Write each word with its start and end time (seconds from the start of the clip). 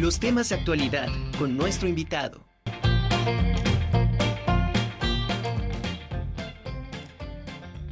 Los 0.00 0.18
temas 0.18 0.48
de 0.48 0.54
actualidad 0.54 1.08
con 1.38 1.58
nuestro 1.58 1.86
invitado. 1.86 2.40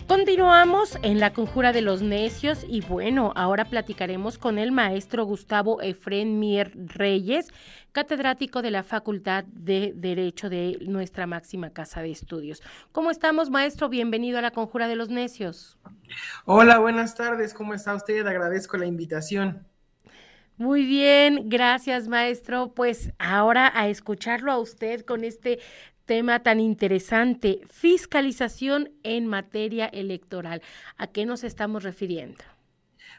Continuamos 0.07 0.99
en 1.03 1.21
la 1.21 1.35
conjura 1.35 1.75
de 1.75 1.83
los 1.83 2.01
necios 2.01 2.65
y 2.67 2.81
bueno, 2.81 3.35
ahora 3.37 3.67
platicaremos 3.67 4.39
con 4.39 4.57
el 4.57 4.73
maestro 4.73 5.27
Gustavo 5.27 5.83
Efren 5.83 6.39
Mier 6.39 6.73
Reyes, 6.75 7.49
catedrático 7.93 8.63
de 8.63 8.71
la 8.71 8.85
Facultad 8.85 9.45
de 9.45 9.93
Derecho 9.95 10.49
de 10.49 10.79
nuestra 10.81 11.27
máxima 11.27 11.75
casa 11.75 12.01
de 12.01 12.11
estudios. 12.11 12.63
¿Cómo 12.91 13.11
estamos, 13.11 13.51
maestro? 13.51 13.91
Bienvenido 13.91 14.39
a 14.39 14.43
la 14.43 14.53
conjura 14.53 14.89
de 14.89 14.97
los 14.97 15.11
necios. 15.11 15.77
Hola, 16.47 16.79
buenas 16.79 17.15
tardes. 17.15 17.53
¿Cómo 17.53 17.75
está 17.75 17.95
usted? 17.95 18.27
Agradezco 18.27 18.79
la 18.79 18.87
invitación. 18.87 19.67
Muy 20.59 20.85
bien, 20.85 21.49
gracias 21.49 22.09
maestro. 22.09 22.75
Pues 22.75 23.13
ahora 23.21 23.71
a 23.73 23.89
escucharlo 23.89 24.51
a 24.51 24.59
usted 24.59 25.05
con 25.05 25.23
este 25.23 25.61
tema 26.05 26.43
tan 26.43 26.59
interesante, 26.59 27.61
fiscalización 27.71 28.91
en 29.05 29.29
materia 29.29 29.87
electoral. 29.87 30.61
¿A 30.97 31.07
qué 31.07 31.27
nos 31.27 31.45
estamos 31.45 31.85
refiriendo? 31.85 32.43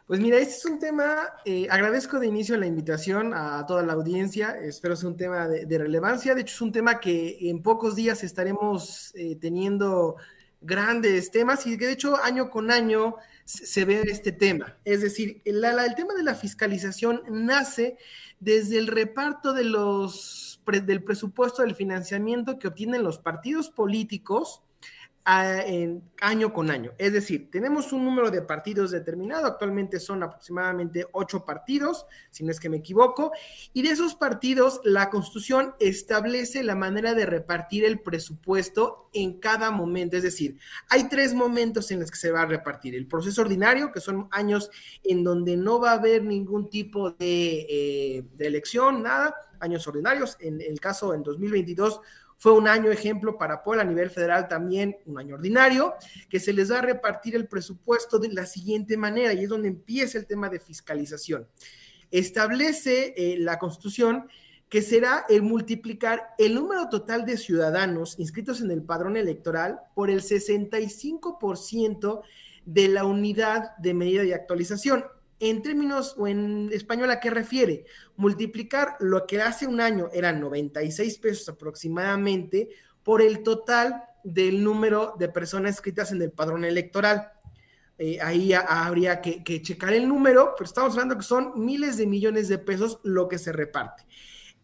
Pues 0.06 0.20
mira, 0.20 0.38
este 0.38 0.56
es 0.56 0.66
un 0.66 0.80
tema, 0.80 1.30
eh, 1.46 1.68
agradezco 1.70 2.20
de 2.20 2.28
inicio 2.28 2.58
la 2.58 2.66
invitación 2.66 3.34
a 3.34 3.66
toda 3.66 3.84
la 3.84 3.94
audiencia, 3.94 4.58
espero 4.62 4.98
sea 4.98 5.08
un 5.08 5.16
tema 5.16 5.48
de, 5.48 5.78
relevancia, 5.78 6.36
de 6.36 6.42
hecho 6.42 6.56
es 6.56 6.62
un 6.62 6.72
tema 6.72 7.00
que 7.00 7.38
en 7.50 7.62
pocos 7.62 7.96
días 7.96 8.24
estaremos 8.24 9.14
eh, 9.16 9.38
teniendo 9.40 10.18
grandes 10.62 11.32
temas 11.32 11.66
y 11.68 11.78
que 11.78 11.86
de 11.86 11.94
hecho 11.94 12.18
año 12.22 12.50
con 12.50 12.72
año 12.72 13.16
se, 13.50 13.84
ve 13.86 14.02
este 14.08 14.32
tema. 14.32 14.78
Es 14.86 15.02
decir, 15.02 15.42
el 15.44 15.62
tema 15.96 16.14
de 16.14 16.24
la 16.24 16.36
fiscalización 16.36 17.24
nace 17.30 17.98
desde 18.40 18.78
el 18.78 18.88
reparto 18.88 19.54
de 19.54 19.64
los 19.64 20.46
del 20.86 21.04
presupuesto 21.04 21.64
del 21.64 21.74
financiamiento 21.74 22.60
que 22.60 22.68
obtienen 22.68 23.02
los 23.02 23.18
partidos 23.18 23.72
políticos 23.72 24.62
en, 25.26 26.04
año 26.22 26.54
con 26.54 26.72
año. 26.72 26.92
Es 26.98 27.14
decir, 27.14 27.50
tenemos 27.52 27.94
un 27.94 28.04
número 28.04 28.32
de 28.32 28.42
partidos 28.42 28.92
determinado, 28.92 29.48
actualmente 29.48 30.00
son 30.00 30.24
aproximadamente 30.24 31.06
ocho 31.12 31.46
partidos, 31.46 32.06
si 32.32 32.44
no 32.44 32.52
es 32.52 32.60
que 32.60 32.70
me 32.70 32.78
equivoco, 32.78 33.32
y 33.74 33.82
de 33.84 33.90
esos 33.90 34.16
partidos 34.16 34.82
la 34.84 35.10
Constitución 35.10 35.76
establece 35.80 36.64
la 36.64 36.76
manera 36.76 37.14
de 37.14 37.26
repartir 37.26 37.86
el 37.86 38.00
presupuesto 38.00 39.10
en 39.14 39.40
cada 39.40 39.72
momento. 39.72 40.18
Es 40.18 40.24
decir, 40.24 40.58
hay 40.90 41.10
tres 41.10 41.34
momentos 41.34 41.92
en 41.92 42.00
los 42.00 42.12
que 42.12 42.18
se 42.18 42.32
va 42.32 42.42
a 42.42 42.48
repartir. 42.48 42.96
El 42.96 43.08
proceso 43.08 43.42
ordinario, 43.42 43.92
que 43.92 44.02
son 44.02 44.28
años 44.32 44.72
en 45.04 45.24
donde 45.24 45.58
no 45.58 45.80
va 45.80 45.92
a 45.92 45.96
haber 45.96 46.24
ningún 46.24 46.70
tipo 46.70 47.12
de, 47.12 47.66
eh, 47.70 48.26
de 48.36 48.48
elección, 48.48 49.04
nada, 49.04 49.36
años 49.60 49.88
ordinarios. 49.88 50.38
En 50.40 50.62
el 50.62 50.80
caso 50.80 51.14
en 51.14 51.24
2022 51.24 52.02
fue 52.40 52.54
un 52.54 52.70
año 52.70 52.90
ejemplo 52.90 53.38
para 53.38 53.64
Puebla 53.64 53.84
a 53.84 53.86
nivel 53.86 54.10
federal 54.10 54.48
también, 54.48 54.98
un 55.06 55.20
año 55.20 55.36
ordinario, 55.36 55.96
que 56.30 56.40
se 56.40 56.54
les 56.54 56.72
va 56.72 56.80
a 56.80 56.82
repartir 56.82 57.36
el 57.36 57.50
presupuesto 57.50 58.18
de 58.18 58.30
la 58.30 58.46
siguiente 58.46 58.96
manera, 58.96 59.34
y 59.34 59.44
es 59.44 59.50
donde 59.50 59.68
empieza 59.68 60.18
el 60.18 60.26
tema 60.26 60.48
de 60.48 60.62
fiscalización. 60.62 61.46
Establece 62.10 63.14
eh, 63.18 63.38
la 63.40 63.60
Constitución 63.60 64.30
que 64.70 64.82
será 64.82 65.26
el 65.28 65.42
multiplicar 65.42 66.30
el 66.38 66.56
número 66.56 66.88
total 66.88 67.26
de 67.26 67.36
ciudadanos 67.36 68.18
inscritos 68.20 68.62
en 68.62 68.72
el 68.72 68.84
padrón 68.84 69.18
electoral 69.18 69.82
por 69.94 70.10
el 70.10 70.22
65% 70.22 72.22
de 72.66 72.88
la 72.88 73.04
unidad 73.04 73.76
de 73.78 73.94
medida 73.94 74.22
de 74.22 74.34
actualización 74.34 75.04
en 75.40 75.62
términos 75.62 76.16
o 76.18 76.28
en 76.28 76.70
español, 76.72 77.12
¿a 77.12 77.20
qué 77.20 77.30
refiere? 77.30 77.86
Multiplicar 78.18 78.98
lo 79.00 79.26
que 79.26 79.42
hace 79.42 79.68
un 79.68 79.80
año 79.80 80.10
eran 80.14 80.40
96 80.40 81.18
pesos 81.20 81.50
aproximadamente 81.50 82.70
por 83.04 83.22
el 83.22 83.44
total 83.44 84.04
del 84.24 84.64
número 84.64 85.16
de 85.18 85.30
personas 85.30 85.76
escritas 85.76 86.12
en 86.12 86.22
el 86.22 86.32
padrón 86.32 86.66
electoral. 86.66 87.32
Eh, 87.98 88.20
ahí 88.22 88.54
habría 88.54 89.22
que, 89.22 89.44
que, 89.44 89.62
checar 89.62 89.94
el 89.94 90.08
número, 90.08 90.54
pero 90.58 90.66
estamos 90.66 90.94
hablando 90.94 91.18
que 91.18 91.24
son 91.24 91.54
miles 91.56 91.98
de 91.98 92.08
millones 92.08 92.48
de 92.48 92.58
pesos 92.58 93.00
lo 93.04 93.28
que 93.28 93.38
se 93.38 93.52
reparte. 93.52 94.06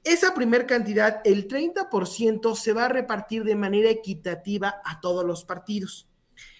Esa 0.03 0.33
primer 0.33 0.67
cantidad, 0.67 1.21
el 1.23 1.47
30%, 1.47 2.55
se 2.55 2.73
va 2.73 2.85
a 2.85 2.89
repartir 2.89 3.43
de 3.43 3.55
manera 3.55 3.89
equitativa 3.89 4.81
a 4.85 5.01
todos 5.01 5.25
los 5.25 5.43
partidos. 5.43 6.07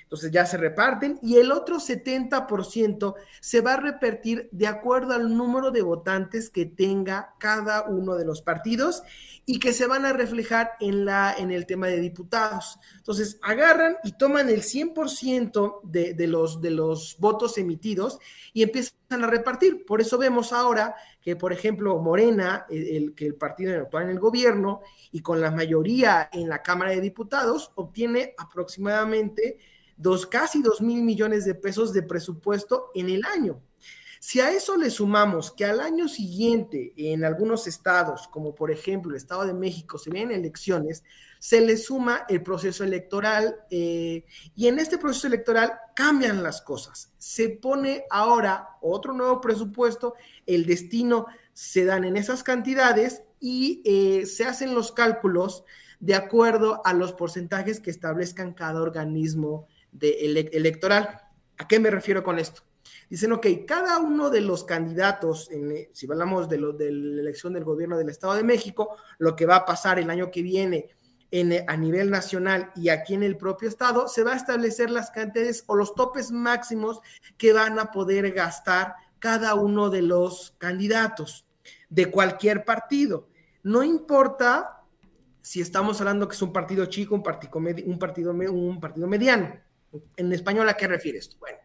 Entonces 0.06 0.32
ya 0.32 0.46
se 0.46 0.58
reparten 0.58 1.18
y 1.24 1.38
el 1.38 1.52
otro 1.52 1.78
70% 1.78 3.16
se 3.42 3.62
va 3.62 3.74
a 3.74 3.78
repartir 3.78 4.48
de 4.52 4.68
acuerdo 4.68 5.14
al 5.14 5.36
número 5.36 5.72
de 5.72 5.82
votantes 5.82 6.52
que 6.52 6.68
tenga 6.68 7.34
cada 7.40 7.84
uno 7.88 8.14
de 8.14 8.24
los 8.24 8.44
partidos 8.44 9.02
y 9.48 9.58
que 9.58 9.74
se 9.74 9.88
van 9.88 10.06
a 10.06 10.14
reflejar 10.14 10.74
en, 10.80 11.06
la, 11.06 11.34
en 11.36 11.50
el 11.50 11.66
tema 11.66 11.88
de 11.88 12.00
diputados. 12.00 12.78
Entonces 12.98 13.40
agarran 13.42 13.98
y 14.04 14.12
toman 14.12 14.50
el 14.50 14.62
100% 14.62 15.82
de, 15.84 16.14
de, 16.14 16.28
los, 16.28 16.62
de 16.62 16.70
los 16.70 17.18
votos 17.20 17.58
emitidos 17.58 18.20
y 18.54 18.62
empiezan 18.62 18.96
a 19.10 19.28
repartir. 19.28 19.86
Por 19.86 20.02
eso 20.02 20.20
vemos 20.20 20.54
ahora 20.54 20.96
que, 21.20 21.36
por 21.36 21.52
ejemplo, 21.52 21.98
Morena, 21.98 22.68
el, 22.70 23.16
que 23.16 23.26
el 23.26 23.36
partido 23.36 23.76
actual 23.82 24.04
en 24.04 24.10
el 24.12 24.20
gobierno 24.20 24.82
y 25.12 25.22
con 25.22 25.42
la 25.42 25.50
mayoría 25.50 26.30
en 26.32 26.48
la 26.48 26.62
Cámara 26.62 26.92
de 26.92 27.02
Diputados, 27.02 27.72
obtiene 27.74 28.36
aproximadamente 28.38 29.58
dos, 29.98 30.26
casi 30.26 30.62
dos 30.62 30.82
mil 30.82 31.04
millones 31.04 31.46
de 31.46 31.56
pesos 31.56 31.94
de 31.94 32.04
presupuesto 32.04 32.92
en 32.94 33.10
el 33.10 33.24
año. 33.26 33.62
Si 34.28 34.40
a 34.40 34.50
eso 34.50 34.76
le 34.76 34.90
sumamos 34.90 35.52
que 35.52 35.66
al 35.66 35.80
año 35.80 36.08
siguiente 36.08 36.94
en 36.98 37.24
algunos 37.24 37.68
estados, 37.68 38.28
como 38.28 38.56
por 38.56 38.72
ejemplo 38.72 39.12
el 39.12 39.18
Estado 39.18 39.46
de 39.46 39.54
México, 39.54 40.00
se 40.00 40.10
vienen 40.10 40.40
elecciones, 40.40 41.04
se 41.38 41.62
le 41.62 41.78
suma 41.78 42.26
el 42.28 42.42
proceso 42.42 42.84
electoral 42.84 43.56
eh, 43.70 44.26
y 44.56 44.68
en 44.68 44.80
este 44.80 44.98
proceso 44.98 45.28
electoral 45.28 45.74
cambian 45.96 46.42
las 46.42 46.64
cosas. 46.64 47.14
Se 47.20 47.50
pone 47.50 48.06
ahora 48.10 48.70
otro 48.82 49.14
nuevo 49.14 49.42
presupuesto, 49.42 50.16
el 50.48 50.66
destino 50.66 51.28
se 51.54 51.86
dan 51.86 52.04
en 52.04 52.18
esas 52.18 52.42
cantidades 52.42 53.22
y 53.40 53.84
eh, 53.86 54.26
se 54.26 54.46
hacen 54.46 54.74
los 54.74 54.92
cálculos 54.92 55.66
de 56.00 56.16
acuerdo 56.16 56.82
a 56.84 56.94
los 56.94 57.14
porcentajes 57.14 57.80
que 57.80 57.92
establezcan 57.92 58.54
cada 58.56 58.82
organismo 58.82 59.68
de 59.96 60.50
electoral. 60.52 61.22
¿A 61.58 61.68
qué 61.68 61.80
me 61.80 61.90
refiero 61.90 62.24
con 62.24 62.38
esto? 62.38 62.64
Dicen, 63.10 63.32
ok, 63.32 63.48
cada 63.68 64.00
uno 64.00 64.30
de 64.30 64.42
los 64.42 64.64
candidatos, 64.64 65.50
si 65.92 66.12
hablamos 66.12 66.50
de, 66.50 66.58
de 66.58 66.92
la 66.92 67.22
elección 67.22 67.54
del 67.54 67.64
gobierno 67.64 67.98
del 67.98 68.10
Estado 68.10 68.36
de 68.36 68.44
México, 68.44 68.98
lo 69.20 69.36
que 69.36 69.46
va 69.46 69.58
a 69.58 69.66
pasar 69.66 70.00
el 70.00 70.10
año 70.10 70.32
que 70.32 70.42
viene 70.42 70.90
en, 71.32 71.64
a 71.68 71.78
nivel 71.78 72.10
nacional 72.10 72.72
y 72.76 72.90
aquí 72.90 73.14
en 73.14 73.24
el 73.24 73.38
propio 73.38 73.70
Estado, 73.70 74.08
se 74.08 74.24
va 74.24 74.34
a 74.34 74.38
establecer 74.38 74.90
las 74.90 75.12
cantidades 75.12 75.64
o 75.68 75.76
los 75.76 75.94
topes 75.96 76.32
máximos 76.32 77.00
que 77.38 77.54
van 77.54 77.80
a 77.80 77.92
poder 77.92 78.32
gastar 78.32 78.96
cada 79.20 79.56
uno 79.56 79.90
de 79.90 80.02
los 80.02 80.56
candidatos 80.58 81.46
de 81.90 82.12
cualquier 82.12 82.66
partido. 82.66 83.30
No 83.64 83.84
importa 83.84 84.84
si 85.42 85.62
estamos 85.62 86.00
hablando 86.02 86.28
que 86.28 86.36
es 86.36 86.42
un 86.42 86.54
partido 86.54 86.86
chico, 86.86 87.16
un 87.16 87.24
partido, 87.24 87.58
un 87.58 88.00
partido, 88.00 88.32
un 88.32 88.80
partido 88.80 89.08
mediano. 89.08 89.65
En 90.18 90.32
español, 90.34 90.68
¿a 90.70 90.78
qué 90.78 90.88
refieres? 90.88 91.38
Bueno, 91.40 91.58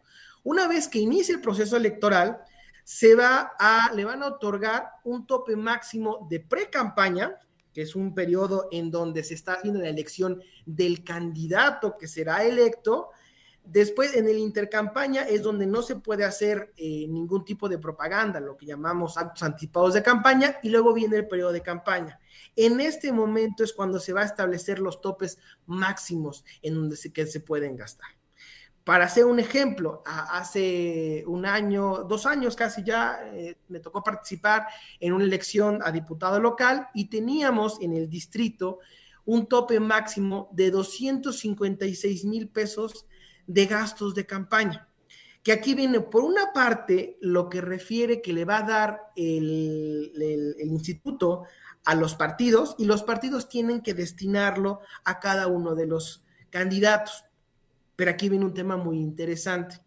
una 0.43 0.67
vez 0.67 0.87
que 0.87 0.99
inicie 0.99 1.35
el 1.35 1.41
proceso 1.41 1.77
electoral, 1.77 2.41
se 2.83 3.15
va 3.15 3.53
a, 3.59 3.93
le 3.93 4.05
van 4.05 4.23
a 4.23 4.27
otorgar 4.27 4.89
un 5.03 5.25
tope 5.25 5.55
máximo 5.55 6.27
de 6.29 6.39
pre-campaña, 6.39 7.37
que 7.73 7.83
es 7.83 7.95
un 7.95 8.13
periodo 8.13 8.67
en 8.71 8.91
donde 8.91 9.23
se 9.23 9.33
está 9.33 9.53
haciendo 9.53 9.79
la 9.79 9.89
elección 9.89 10.41
del 10.65 11.03
candidato 11.03 11.95
que 11.97 12.07
será 12.07 12.43
electo. 12.43 13.11
Después, 13.63 14.15
en 14.15 14.27
el 14.27 14.39
intercampaña 14.39 15.21
es 15.21 15.43
donde 15.43 15.67
no 15.67 15.83
se 15.83 15.95
puede 15.95 16.25
hacer 16.25 16.73
eh, 16.75 17.05
ningún 17.07 17.45
tipo 17.45 17.69
de 17.69 17.77
propaganda, 17.77 18.39
lo 18.39 18.57
que 18.57 18.65
llamamos 18.65 19.17
actos 19.17 19.43
anticipados 19.43 19.93
de 19.93 20.03
campaña, 20.03 20.57
y 20.63 20.69
luego 20.69 20.93
viene 20.93 21.17
el 21.17 21.27
periodo 21.27 21.53
de 21.53 21.61
campaña. 21.61 22.19
En 22.55 22.81
este 22.81 23.13
momento 23.13 23.63
es 23.63 23.71
cuando 23.71 23.99
se 23.99 24.13
va 24.13 24.21
a 24.21 24.25
establecer 24.25 24.79
los 24.79 24.99
topes 24.99 25.37
máximos 25.67 26.43
en 26.61 26.73
donde 26.73 26.97
que 27.13 27.27
se 27.27 27.39
pueden 27.39 27.77
gastar. 27.77 28.09
Para 28.83 29.05
hacer 29.05 29.25
un 29.25 29.39
ejemplo, 29.39 30.01
hace 30.05 31.23
un 31.27 31.45
año, 31.45 32.03
dos 32.03 32.25
años 32.25 32.55
casi 32.55 32.83
ya, 32.83 33.19
eh, 33.31 33.57
me 33.67 33.79
tocó 33.79 34.03
participar 34.03 34.65
en 34.99 35.13
una 35.13 35.23
elección 35.23 35.81
a 35.83 35.91
diputado 35.91 36.39
local 36.39 36.87
y 36.95 37.05
teníamos 37.05 37.79
en 37.81 37.93
el 37.93 38.09
distrito 38.09 38.79
un 39.25 39.45
tope 39.45 39.79
máximo 39.79 40.49
de 40.51 40.71
256 40.71 42.25
mil 42.25 42.49
pesos 42.49 43.05
de 43.45 43.67
gastos 43.67 44.15
de 44.15 44.25
campaña. 44.25 44.87
Que 45.43 45.51
aquí 45.51 45.75
viene, 45.75 46.01
por 46.01 46.23
una 46.23 46.51
parte, 46.51 47.17
lo 47.21 47.49
que 47.49 47.61
refiere 47.61 48.21
que 48.21 48.33
le 48.33 48.45
va 48.45 48.57
a 48.57 48.63
dar 48.63 49.01
el, 49.15 50.11
el 50.15 50.67
instituto 50.67 51.43
a 51.85 51.95
los 51.95 52.15
partidos 52.15 52.75
y 52.79 52.85
los 52.85 53.03
partidos 53.03 53.47
tienen 53.47 53.81
que 53.81 53.93
destinarlo 53.93 54.81
a 55.03 55.19
cada 55.19 55.47
uno 55.47 55.75
de 55.75 55.87
los 55.87 56.23
candidatos. 56.49 57.25
Pero 57.95 58.11
aquí 58.11 58.29
viene 58.29 58.45
un 58.45 58.53
tema 58.53 58.77
muy 58.77 58.99
interesante. 58.99 59.79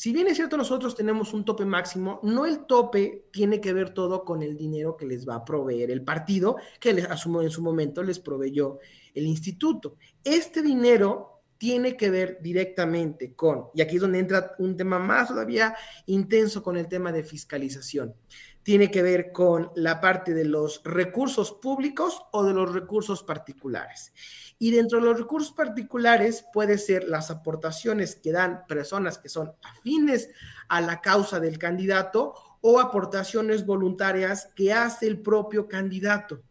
Si 0.00 0.12
bien 0.12 0.28
es 0.28 0.36
cierto, 0.36 0.56
nosotros 0.56 0.94
tenemos 0.94 1.34
un 1.34 1.44
tope 1.44 1.66
máximo, 1.66 2.20
no 2.22 2.46
el 2.46 2.64
tope 2.64 3.26
tiene 3.30 3.60
que 3.60 3.74
ver 3.74 3.92
todo 3.92 4.24
con 4.24 4.42
el 4.42 4.56
dinero 4.56 4.96
que 4.96 5.04
les 5.04 5.28
va 5.28 5.34
a 5.34 5.44
proveer 5.44 5.90
el 5.90 6.02
partido, 6.02 6.56
que 6.80 6.94
les 6.94 7.04
asumo 7.04 7.42
en 7.42 7.50
su 7.50 7.60
momento 7.60 8.02
les 8.02 8.18
proveyó 8.18 8.78
el 9.14 9.26
instituto. 9.26 9.96
Este 10.24 10.62
dinero 10.62 11.42
tiene 11.58 11.94
que 11.98 12.08
ver 12.08 12.38
directamente 12.40 13.34
con, 13.34 13.66
y 13.74 13.82
aquí 13.82 13.96
es 13.96 14.00
donde 14.00 14.20
entra 14.20 14.52
un 14.58 14.74
tema 14.74 14.98
más 14.98 15.28
todavía 15.28 15.76
intenso 16.06 16.62
con 16.62 16.78
el 16.78 16.88
tema 16.88 17.12
de 17.12 17.22
fiscalización, 17.22 18.14
tiene 18.62 18.90
que 18.90 19.02
ver 19.02 19.32
con 19.32 19.70
la 19.74 20.00
parte 20.00 20.34
de 20.34 20.44
los 20.44 20.82
recursos 20.84 21.52
públicos 21.52 22.22
o 22.32 22.44
de 22.44 22.52
los 22.52 22.72
recursos 22.72 23.22
particulares. 23.22 24.12
Y 24.58 24.70
dentro 24.70 24.98
de 24.98 25.06
los 25.06 25.18
recursos 25.18 25.52
particulares 25.52 26.44
puede 26.52 26.76
ser 26.76 27.04
las 27.04 27.30
aportaciones 27.30 28.16
que 28.16 28.32
dan 28.32 28.66
personas 28.66 29.18
que 29.18 29.30
son 29.30 29.52
afines 29.62 30.28
a 30.68 30.80
la 30.80 31.00
causa 31.00 31.40
del 31.40 31.58
candidato 31.58 32.34
o 32.60 32.78
aportaciones 32.78 33.64
voluntarias 33.64 34.50
que 34.54 34.72
hace 34.72 35.06
el 35.06 35.20
propio 35.20 35.66
candidato, 35.66 36.42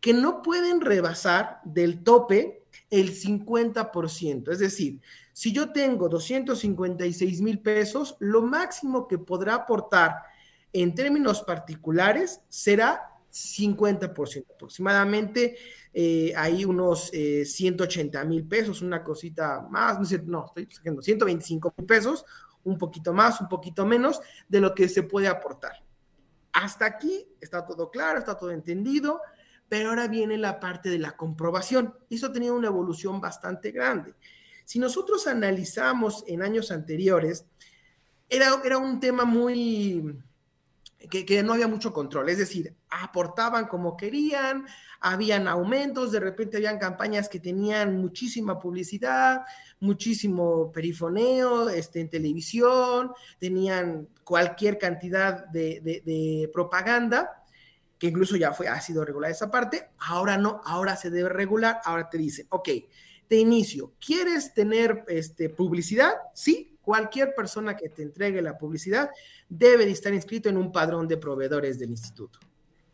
que 0.00 0.12
no 0.12 0.42
pueden 0.42 0.80
rebasar 0.80 1.60
del 1.64 2.02
tope 2.02 2.64
el 2.90 3.14
50%. 3.14 4.50
Es 4.50 4.58
decir, 4.58 5.00
si 5.32 5.52
yo 5.52 5.72
tengo 5.72 6.08
256 6.08 7.40
mil 7.40 7.60
pesos, 7.60 8.16
lo 8.18 8.42
máximo 8.42 9.06
que 9.06 9.18
podrá 9.18 9.54
aportar 9.54 10.16
en 10.72 10.94
términos 10.94 11.42
particulares 11.42 12.40
será 12.48 13.08
50%, 13.30 14.44
aproximadamente 14.54 15.56
eh, 15.94 16.32
hay 16.36 16.64
unos 16.64 17.10
180 17.10 18.20
eh, 18.20 18.24
mil 18.24 18.46
pesos, 18.46 18.82
una 18.82 19.02
cosita 19.02 19.66
más, 19.70 19.98
no, 20.24 20.46
estoy 20.46 20.68
sacando 20.70 21.02
125 21.02 21.74
mil 21.76 21.86
pesos, 21.86 22.24
un 22.64 22.78
poquito 22.78 23.12
más, 23.12 23.40
un 23.40 23.48
poquito 23.48 23.86
menos 23.86 24.20
de 24.48 24.60
lo 24.60 24.74
que 24.74 24.88
se 24.88 25.02
puede 25.02 25.28
aportar. 25.28 25.82
Hasta 26.52 26.84
aquí 26.84 27.26
está 27.40 27.64
todo 27.64 27.90
claro, 27.90 28.18
está 28.18 28.36
todo 28.36 28.50
entendido 28.50 29.20
pero 29.72 29.88
ahora 29.88 30.06
viene 30.06 30.36
la 30.36 30.60
parte 30.60 30.90
de 30.90 30.98
la 30.98 31.16
comprobación. 31.16 31.94
Eso 32.10 32.26
ha 32.26 32.32
tenido 32.34 32.54
una 32.54 32.66
evolución 32.66 33.22
bastante 33.22 33.70
grande. 33.70 34.14
Si 34.66 34.78
nosotros 34.78 35.26
analizamos 35.26 36.24
en 36.26 36.42
años 36.42 36.70
anteriores, 36.70 37.46
era, 38.28 38.60
era 38.66 38.76
un 38.76 39.00
tema 39.00 39.24
muy, 39.24 40.14
que, 41.08 41.42
no 41.42 41.54
había 41.54 41.68
mucho 41.68 41.92
control, 41.92 42.28
es 42.28 42.38
decir, 42.38 42.74
aportaban 42.90 43.66
como 43.66 43.96
querían, 43.96 44.66
habían 45.00 45.48
aumentos, 45.48 46.12
de 46.12 46.20
repente 46.20 46.56
habían 46.56 46.78
campañas 46.78 47.28
que 47.28 47.40
tenían 47.40 47.96
muchísima 47.98 48.58
publicidad, 48.58 49.42
muchísimo 49.80 50.70
perifoneo 50.72 51.68
este, 51.68 52.00
en 52.00 52.10
televisión, 52.10 53.12
tenían 53.38 54.08
cualquier 54.24 54.78
cantidad 54.78 55.46
de, 55.46 56.50
propaganda 56.52 57.44
que 57.98 58.08
incluso 58.08 58.36
ya 58.36 58.52
fue, 58.52 58.66
ha 58.66 58.80
sido 58.80 59.04
regular 59.04 59.30
esa 59.30 59.48
parte, 59.48 59.90
ahora 59.98 60.36
no, 60.36 60.60
ahora 60.64 60.96
se 60.96 61.08
debe 61.08 61.28
regular, 61.28 61.80
ahora 61.84 62.10
te 62.10 62.18
dicen, 62.18 62.46
ok, 62.48 62.68
te 63.28 63.36
inicio, 63.36 63.92
¿quieres 64.04 64.52
tener 64.54 65.04
este, 65.06 65.48
publicidad? 65.48 66.14
Sí, 66.34 66.71
cualquier 66.82 67.34
persona 67.34 67.76
que 67.76 67.88
te 67.88 68.02
entregue 68.02 68.42
la 68.42 68.58
publicidad 68.58 69.10
debe 69.48 69.86
de 69.86 69.92
estar 69.92 70.12
inscrito 70.12 70.48
en 70.48 70.56
un 70.56 70.72
padrón 70.72 71.08
de 71.08 71.16
proveedores 71.16 71.78
del 71.78 71.90
instituto. 71.90 72.38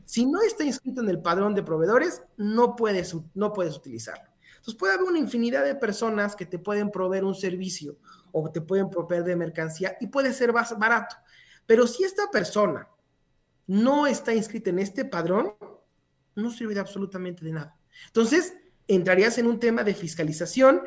Si 0.05 0.25
no 0.25 0.41
está 0.41 0.65
inscrito 0.65 1.03
en 1.03 1.09
el 1.09 1.21
padrón 1.21 1.55
de 1.55 1.63
proveedores, 1.63 2.23
no 2.37 2.77
puedes, 2.77 3.15
no 3.35 3.53
puedes 3.53 3.77
utilizarlo. 3.77 4.31
Entonces 4.57 4.75
puede 4.75 4.95
haber 4.95 5.07
una 5.07 5.19
infinidad 5.19 5.65
de 5.65 5.75
personas 5.75 6.35
que 6.35 6.47
te 6.47 6.59
pueden 6.59 6.91
proveer 6.91 7.25
un 7.25 7.35
servicio 7.35 7.99
o 8.33 8.51
te 8.51 8.61
pueden 8.61 8.91
proveer 8.91 9.25
de 9.25 9.37
mercancía 9.37 9.97
y 10.01 10.07
puede 10.07 10.33
ser 10.33 10.53
más 10.53 10.79
barato. 10.79 11.17
Pero 11.67 11.87
si 11.87 12.05
esta 12.05 12.31
persona 12.31 12.89
no 13.67 14.07
está 14.07 14.35
inscrita 14.35 14.71
en 14.71 14.79
este 14.79 15.05
padrón, 15.05 15.55
no 16.35 16.51
sirve 16.51 16.79
absolutamente 16.79 17.45
de 17.45 17.53
nada. 17.53 17.77
Entonces, 18.07 18.55
entrarías 18.87 19.39
en 19.39 19.47
un 19.47 19.61
tema 19.61 19.85
de 19.85 19.95
fiscalización 19.95 20.83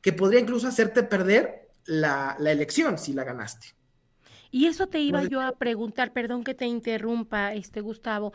que 0.00 0.12
podría 0.12 0.40
incluso 0.40 0.66
hacerte 0.66 1.02
perder 1.02 1.63
la, 1.86 2.36
elección 2.38 2.98
si 2.98 3.12
la 3.12 3.24
ganaste. 3.24 3.68
Y 4.50 4.66
eso 4.66 4.86
te 4.86 5.00
iba 5.00 5.24
yo 5.24 5.40
a 5.40 5.52
preguntar, 5.52 6.12
perdón 6.12 6.44
que 6.44 6.54
te 6.54 6.66
interrumpa, 6.66 7.54
este 7.54 7.80
Gustavo. 7.80 8.32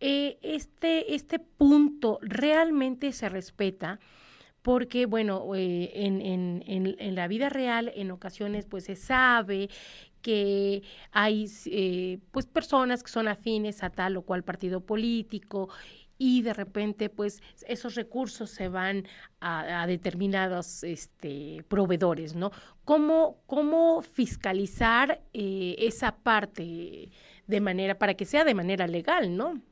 Eh, 0.00 0.38
este, 0.42 1.14
este 1.16 1.40
punto 1.40 2.20
realmente 2.22 3.10
se 3.12 3.28
respeta 3.28 3.98
porque, 4.62 5.06
bueno, 5.06 5.54
eh, 5.56 5.90
en, 5.94 6.20
en, 6.20 6.62
en, 6.98 7.14
la 7.14 7.26
vida 7.26 7.48
real 7.48 7.90
en 7.96 8.10
ocasiones 8.12 8.66
pues 8.66 8.84
se 8.84 8.94
sabe 8.94 9.68
que 10.22 10.82
hay 11.12 11.50
eh, 11.66 12.18
pues 12.30 12.46
personas 12.46 13.02
que 13.02 13.10
son 13.10 13.28
afines 13.28 13.82
a 13.82 13.90
tal 13.90 14.16
o 14.16 14.22
cual 14.22 14.44
partido 14.44 14.80
político 14.80 15.68
y 16.18 16.42
de 16.42 16.52
repente 16.52 17.08
pues 17.08 17.40
esos 17.66 17.94
recursos 17.94 18.50
se 18.50 18.68
van 18.68 19.06
a, 19.40 19.86
determinados 19.86 20.82
este, 20.82 21.64
proveedores, 21.68 22.34
¿no? 22.34 22.50
¿Cómo, 22.84 23.38
cómo 23.46 24.02
fiscalizar 24.02 25.22
eh, 25.32 25.76
esa 25.78 26.16
parte 26.16 27.10
de 27.46 27.60
manera, 27.60 27.98
para 27.98 28.14
que 28.14 28.24
sea 28.24 28.44
de 28.44 28.54
manera 28.54 28.86
legal, 28.86 29.36
¿no? 29.36 29.62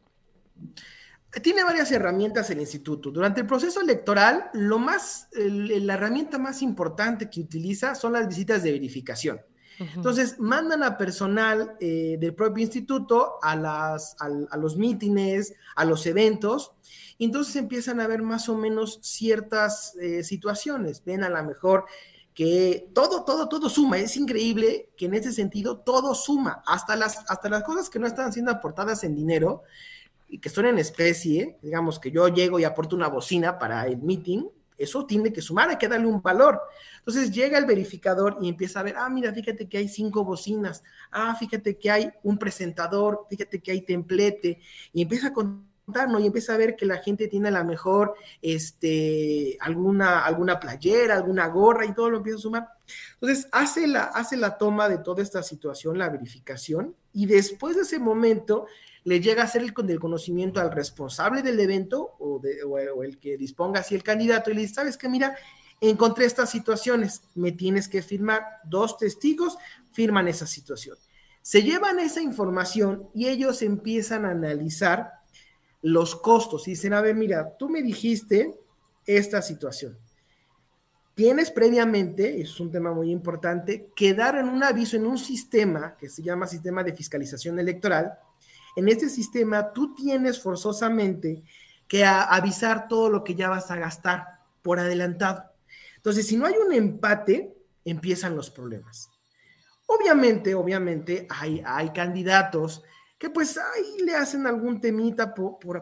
Tiene 1.42 1.64
varias 1.64 1.92
herramientas 1.92 2.48
el 2.50 2.60
instituto. 2.60 3.10
Durante 3.10 3.42
el 3.42 3.46
proceso 3.46 3.80
electoral, 3.80 4.48
lo 4.54 4.78
más, 4.78 5.28
la 5.34 5.94
herramienta 5.94 6.38
más 6.38 6.62
importante 6.62 7.28
que 7.28 7.40
utiliza 7.40 7.94
son 7.94 8.14
las 8.14 8.26
visitas 8.26 8.62
de 8.62 8.72
verificación. 8.72 9.40
Entonces, 9.78 10.38
mandan 10.38 10.82
a 10.82 10.96
personal 10.96 11.76
eh, 11.80 12.16
del 12.18 12.34
propio 12.34 12.64
instituto 12.64 13.38
a, 13.42 13.56
los 14.56 14.76
mítines, 14.76 15.54
a 15.74 15.84
los 15.84 16.06
eventos, 16.06 16.72
y 17.18 17.24
entonces 17.24 17.56
empiezan 17.56 18.00
a 18.00 18.06
ver 18.06 18.22
más 18.22 18.48
o 18.48 18.56
menos 18.56 18.98
ciertas 19.02 19.94
eh, 19.96 20.22
situaciones. 20.22 21.02
Ven 21.04 21.24
a 21.24 21.28
lo 21.28 21.42
mejor 21.44 21.86
que 22.34 22.90
todo, 22.94 23.24
todo, 23.24 23.48
todo 23.48 23.70
suma. 23.70 23.98
Es 23.98 24.16
increíble 24.16 24.90
que 24.96 25.06
en 25.06 25.14
ese 25.14 25.32
sentido 25.32 25.78
todo 25.78 26.14
suma, 26.14 26.62
hasta 26.66 26.94
las, 26.94 27.24
hasta 27.28 27.48
las 27.48 27.64
cosas 27.64 27.88
que 27.88 27.98
no 27.98 28.06
están 28.06 28.32
siendo 28.32 28.52
aportadas 28.52 29.04
en 29.04 29.16
dinero 29.16 29.62
y 30.28 30.38
que 30.38 30.50
son 30.50 30.66
en 30.66 30.78
especie, 30.78 31.56
digamos 31.62 31.98
que 31.98 32.10
yo 32.10 32.28
llego 32.28 32.58
y 32.58 32.64
aporto 32.64 32.94
una 32.94 33.08
bocina 33.08 33.58
para 33.58 33.86
el 33.86 33.98
meeting, 33.98 34.44
eso 34.78 35.06
tiene 35.06 35.32
que 35.32 35.42
sumar, 35.42 35.68
hay 35.70 35.76
que 35.76 35.88
darle 35.88 36.06
un 36.06 36.22
valor. 36.22 36.60
Entonces 36.98 37.30
llega 37.30 37.58
el 37.58 37.66
verificador 37.66 38.38
y 38.40 38.48
empieza 38.48 38.80
a 38.80 38.82
ver, 38.82 38.96
ah, 38.96 39.08
mira, 39.08 39.32
fíjate 39.32 39.68
que 39.68 39.78
hay 39.78 39.88
cinco 39.88 40.24
bocinas, 40.24 40.82
ah, 41.10 41.34
fíjate 41.34 41.78
que 41.78 41.90
hay 41.90 42.10
un 42.22 42.38
presentador, 42.38 43.26
fíjate 43.28 43.60
que 43.60 43.72
hay 43.72 43.82
templete, 43.82 44.60
y 44.92 45.02
empieza 45.02 45.28
a 45.28 45.32
contar, 45.32 45.65
¿no? 45.86 46.18
Y 46.18 46.26
empieza 46.26 46.54
a 46.54 46.58
ver 46.58 46.74
que 46.76 46.84
la 46.84 46.98
gente 46.98 47.28
tiene 47.28 47.48
a 47.48 47.52
lo 47.52 47.64
mejor 47.64 48.14
este, 48.42 49.56
alguna, 49.60 50.24
alguna 50.24 50.58
playera, 50.58 51.14
alguna 51.14 51.46
gorra 51.46 51.86
y 51.86 51.94
todo 51.94 52.10
lo 52.10 52.18
empieza 52.18 52.38
a 52.38 52.42
sumar. 52.42 52.68
Entonces 53.14 53.48
hace 53.52 53.86
la, 53.86 54.04
hace 54.04 54.36
la 54.36 54.58
toma 54.58 54.88
de 54.88 54.98
toda 54.98 55.22
esta 55.22 55.42
situación, 55.42 55.98
la 55.98 56.08
verificación, 56.08 56.94
y 57.12 57.26
después 57.26 57.76
de 57.76 57.82
ese 57.82 57.98
momento 57.98 58.66
le 59.04 59.20
llega 59.20 59.44
a 59.44 59.48
ser 59.48 59.62
el, 59.62 59.72
del 59.86 60.00
conocimiento 60.00 60.60
al 60.60 60.72
responsable 60.72 61.42
del 61.42 61.60
evento 61.60 62.16
o, 62.18 62.40
el 63.04 63.18
que 63.18 63.36
disponga 63.36 63.80
así 63.80 63.94
el 63.94 64.02
candidato 64.02 64.50
y 64.50 64.54
le 64.54 64.62
dice, 64.62 64.74
sabes 64.74 64.96
que 64.96 65.08
mira, 65.08 65.36
encontré 65.80 66.24
estas 66.24 66.50
situaciones, 66.50 67.22
me 67.36 67.52
tienes 67.52 67.88
que 67.88 68.02
firmar, 68.02 68.44
dos 68.64 68.98
testigos 68.98 69.56
firman 69.92 70.26
esa 70.26 70.46
situación. 70.46 70.96
Se 71.40 71.62
llevan 71.62 72.00
esa 72.00 72.20
información 72.20 73.08
y 73.14 73.28
ellos 73.28 73.62
empiezan 73.62 74.24
a 74.24 74.30
analizar 74.30 75.15
los 75.86 76.16
costos 76.16 76.66
y 76.66 76.72
dicen, 76.72 76.94
a 76.94 77.00
ver, 77.00 77.14
mira, 77.14 77.56
tú 77.56 77.68
me 77.68 77.80
dijiste 77.80 78.58
esta 79.06 79.40
situación. 79.40 79.96
Tienes 81.14 81.52
previamente, 81.52 82.40
es 82.40 82.58
un 82.58 82.72
tema 82.72 82.92
muy 82.92 83.12
importante, 83.12 83.92
que 83.94 84.12
dar 84.12 84.36
en 84.36 84.48
un 84.48 84.64
aviso 84.64 84.96
en 84.96 85.06
un 85.06 85.16
sistema 85.16 85.96
que 85.96 86.08
se 86.08 86.24
llama 86.24 86.48
sistema 86.48 86.82
de 86.82 86.92
fiscalización 86.92 87.60
electoral, 87.60 88.18
en 88.74 88.88
este 88.88 89.08
sistema 89.08 89.72
tú 89.72 89.94
tienes 89.94 90.42
forzosamente 90.42 91.44
que 91.86 92.04
avisar 92.04 92.88
todo 92.88 93.08
lo 93.08 93.22
que 93.22 93.36
ya 93.36 93.48
vas 93.48 93.70
a 93.70 93.76
gastar 93.76 94.40
por 94.62 94.80
adelantado. 94.80 95.44
Entonces, 95.94 96.26
si 96.26 96.36
no 96.36 96.46
hay 96.46 96.54
un 96.54 96.72
empate, 96.72 97.56
empiezan 97.84 98.34
los 98.34 98.50
problemas. 98.50 99.08
Obviamente, 99.86 100.56
obviamente, 100.56 101.28
hay, 101.30 101.62
hay 101.64 101.90
candidatos 101.90 102.82
que 103.18 103.30
pues 103.30 103.56
ahí 103.58 104.04
le 104.04 104.14
hacen 104.14 104.46
algún 104.46 104.80
temita 104.80 105.34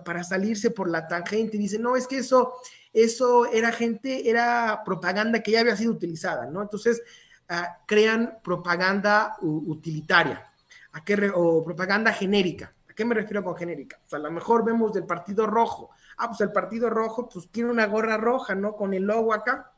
para 0.05 0.23
salirse 0.23 0.71
por 0.71 0.89
la 0.89 1.09
tangente 1.09 1.57
y 1.57 1.61
dicen, 1.61 1.83
no, 1.83 1.97
es 1.97 2.07
que 2.07 2.19
eso, 2.19 2.55
eso 2.93 3.47
era 3.47 3.73
gente, 3.73 4.29
era 4.29 4.83
propaganda 4.85 5.43
que 5.43 5.53
ya 5.53 5.61
había 5.61 5.77
sido 5.77 5.93
utilizada, 5.93 6.47
¿no? 6.47 6.63
Entonces, 6.63 7.03
ah, 7.49 7.79
crean 7.87 8.39
propaganda 8.43 9.37
utilitaria 9.41 10.51
¿a 10.93 11.03
o 11.35 11.65
propaganda 11.65 12.13
genérica 12.13 12.73
qué 12.95 13.05
me 13.05 13.15
refiero 13.15 13.43
con 13.43 13.57
genérica? 13.57 13.99
O 14.07 14.09
sea, 14.09 14.19
a 14.19 14.23
lo 14.23 14.31
mejor 14.31 14.65
vemos 14.65 14.93
del 14.93 15.05
Partido 15.05 15.47
Rojo. 15.47 15.91
Ah, 16.17 16.29
pues 16.29 16.41
el 16.41 16.53
Partido 16.53 16.91
Rojo, 16.91 17.29
pues 17.29 17.49
tiene 17.51 17.71
una 17.71 17.87
gorra 17.87 18.17
roja, 18.17 18.55
¿no? 18.55 18.77
Con 18.77 18.95
el 18.95 19.03
logo 19.03 19.35
acá. 19.35 19.73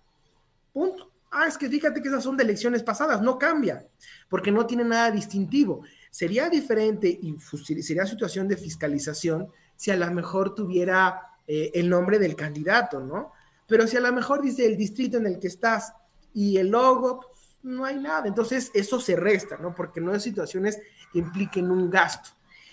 Punto. 0.72 1.10
Ah, 1.30 1.46
es 1.46 1.58
que 1.58 1.68
fíjate 1.68 2.00
que 2.00 2.08
esas 2.08 2.22
son 2.22 2.36
de 2.36 2.44
elecciones 2.44 2.82
pasadas, 2.82 3.20
no 3.20 3.38
cambia, 3.38 3.86
porque 4.28 4.52
no 4.52 4.64
tiene 4.66 4.84
nada 4.84 5.10
distintivo. 5.10 5.82
Sería 6.16 6.48
diferente 6.48 7.08
y 7.08 7.36
sería 7.82 8.06
situación 8.06 8.48
de 8.48 8.56
fiscalización 8.56 9.52
si 9.76 9.90
a 9.90 9.96
lo 9.96 10.10
mejor 10.12 10.54
tuviera 10.54 11.20
eh, 11.46 11.72
el 11.74 11.90
nombre 11.90 12.18
del 12.18 12.34
candidato, 12.34 13.00
¿no? 13.00 13.32
Pero 13.66 13.86
si 13.86 13.98
a 13.98 14.00
lo 14.00 14.10
mejor 14.14 14.40
dice 14.40 14.64
el 14.64 14.78
distrito 14.78 15.18
en 15.18 15.26
el 15.26 15.38
que 15.38 15.48
estás 15.48 15.92
y 16.32 16.56
el 16.56 16.68
logo, 16.68 17.20
pues, 17.20 17.58
no 17.64 17.84
hay 17.84 17.96
nada. 17.96 18.26
Entonces, 18.28 18.70
eso 18.72 18.98
se 18.98 19.14
resta, 19.14 19.58
¿no? 19.58 19.74
Porque 19.74 20.00
no 20.00 20.10
hay 20.10 20.20
situaciones 20.20 20.80
que 21.12 21.18
impliquen 21.18 21.70
un 21.70 21.90
gasto. 21.90 22.30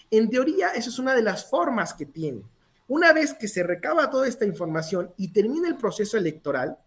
En 0.10 0.30
teoría, 0.30 0.70
esa 0.70 0.88
es 0.88 0.98
una 0.98 1.14
de 1.14 1.24
las 1.24 1.50
formas 1.50 1.94
que 1.94 2.06
tiene. 2.06 2.44
Una 2.88 3.12
vez 3.12 3.34
que 3.34 3.50
se 3.50 3.62
recaba 3.62 4.10
toda 4.10 4.26
esta 4.26 4.46
información 4.46 5.12
y 5.18 5.34
termina 5.34 5.68
el 5.68 5.76
proceso 5.76 6.16
electoral, 6.16 6.78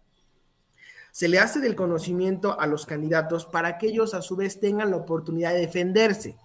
se 1.11 1.27
le 1.27 1.37
hace 1.37 1.59
del 1.59 1.75
conocimiento 1.75 2.59
a 2.59 2.65
los 2.65 2.87
candidatos 2.87 3.45
para 3.45 3.77
que 3.77 3.89
ellos 3.89 4.15
a 4.15 4.23
su 4.23 4.35
vez 4.35 4.59
tengan 4.59 4.89
la 4.89 4.97
oportunidad 4.97 5.53
de 5.53 5.59
defenderse. 5.59 6.35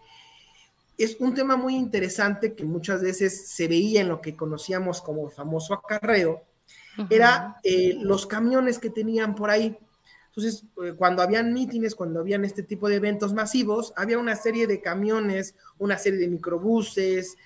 Es 0.99 1.17
un 1.21 1.35
tema 1.35 1.57
muy 1.57 1.75
interesante 1.75 2.55
que 2.55 2.65
muchas 2.65 3.03
veces 3.03 3.49
se 3.49 3.69
veía 3.69 4.01
en 4.01 4.09
lo 4.09 4.21
que 4.21 4.37
conocíamos 4.37 5.01
como 5.01 5.27
el 5.27 5.33
famoso 5.33 5.75
acarreo, 5.75 6.45
era 7.09 7.57
eh, 7.63 7.97
los 8.01 8.27
camiones 8.27 8.79
que 8.79 8.91
tenían 8.91 9.35
por 9.35 9.51
ahí. 9.51 9.79
Entonces, 10.29 10.65
eh, 10.83 10.95
cuando 10.97 11.23
habían 11.23 11.53
mítines, 11.53 11.95
cuando 11.95 12.21
habían 12.21 12.45
este 12.45 12.63
tipo 12.63 12.89
de 12.89 12.97
eventos 12.97 13.33
masivos, 13.33 13.93
había 13.97 14.19
una 14.19 14.37
serie 14.37 14.67
de 14.67 14.81
camiones, 14.81 15.55
una 15.79 15.99
serie 15.99 16.19
de 16.19 16.29
microbuses 16.29 17.37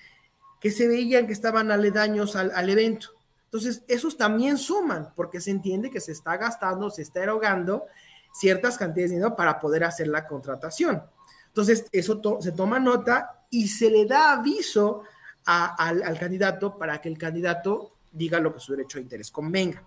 que 0.59 0.71
se 0.71 0.87
veían 0.87 1.27
que 1.27 1.33
estaban 1.33 1.71
aledaños 1.71 2.35
al, 2.35 2.51
al 2.53 2.69
evento. 2.69 3.09
Entonces, 3.45 3.83
esos 3.87 4.17
también 4.17 4.57
suman, 4.57 5.13
porque 5.15 5.39
se 5.39 5.51
entiende 5.51 5.89
que 5.89 6.01
se 6.01 6.11
está 6.11 6.37
gastando, 6.37 6.89
se 6.89 7.01
está 7.01 7.23
erogando 7.23 7.85
ciertas 8.33 8.77
cantidades 8.77 9.11
de 9.11 9.17
dinero 9.17 9.35
para 9.35 9.59
poder 9.59 9.83
hacer 9.83 10.07
la 10.07 10.25
contratación. 10.25 11.03
Entonces, 11.47 11.85
eso 11.91 12.21
se 12.39 12.51
toma 12.51 12.79
nota 12.79 13.36
y 13.49 13.67
se 13.67 13.89
le 13.89 14.05
da 14.05 14.33
aviso 14.33 15.03
al, 15.45 16.03
al, 16.03 16.19
candidato 16.19 16.77
para 16.77 16.99
que 16.99 17.09
el 17.09 17.17
candidato 17.17 17.93
diga 18.11 18.39
lo 18.39 18.53
que 18.53 18.59
su 18.59 18.73
derecho 18.73 18.97
de 18.97 19.03
interés 19.03 19.31
convenga. 19.31 19.85